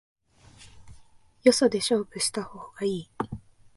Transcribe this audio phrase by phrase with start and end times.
[1.43, 3.09] よそで勝負した方がいい